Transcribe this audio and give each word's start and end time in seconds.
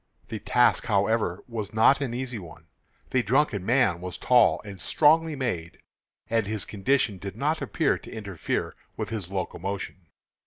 The 0.29 0.39
task, 0.39 0.85
however, 0.85 1.43
was 1.47 1.75
not 1.75 2.01
an 2.01 2.11
easy 2.11 2.39
one. 2.39 2.65
The 3.11 3.21
drunken 3.21 3.63
man 3.63 4.01
was 4.01 4.17
tall 4.17 4.59
and 4.65 4.81
strongly 4.81 5.35
made, 5.35 5.77
and 6.27 6.47
his 6.47 6.65
condition 6.65 7.19
did 7.19 7.35
not 7.35 7.61
appear 7.61 7.99
to 7.99 8.11
interfere 8.11 8.75
with 8.97 9.09
his 9.09 9.31
locomotion. 9.31 10.07